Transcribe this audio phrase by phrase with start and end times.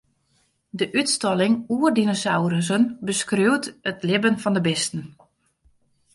[0.79, 5.01] De útstalling oer dinosaurussen beskriuwt it libben fan de bisten.